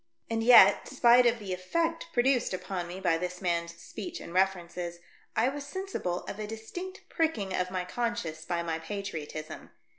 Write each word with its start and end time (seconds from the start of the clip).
And 0.31 0.43
yet, 0.43 0.87
spite 0.87 1.27
of 1.27 1.37
the 1.37 1.53
effect 1.53 2.07
produced 2.11 2.55
upon 2.55 2.87
me 2.87 2.99
by 2.99 3.19
this 3.19 3.39
man's 3.39 3.75
speech 3.77 4.19
and 4.19 4.33
references, 4.33 4.97
I 5.35 5.47
was 5.49 5.63
sensible 5.63 6.23
of 6.23 6.39
a 6.39 6.47
distinct 6.47 7.01
pricking 7.07 7.53
of 7.55 7.69
my 7.69 7.85
con 7.85 8.15
science 8.15 8.43
by 8.43 8.63
my 8.63 8.79
patriotism. 8.79 9.69